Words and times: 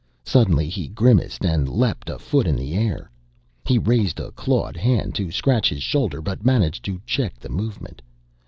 Suddenly 0.25 0.67
he 0.67 0.87
grimaced 0.87 1.45
and 1.45 1.69
leaped 1.69 2.09
a 2.09 2.17
foot 2.17 2.47
in 2.47 2.55
the 2.55 2.73
air. 2.73 3.11
He 3.67 3.77
raised 3.77 4.19
a 4.19 4.31
clawed 4.31 4.75
hand 4.75 5.13
to 5.13 5.29
scratch 5.29 5.69
his 5.69 5.83
shoulder 5.83 6.23
but 6.23 6.43
managed 6.43 6.83
to 6.85 6.99
check 7.05 7.37
the 7.37 7.49
movement. 7.49 8.01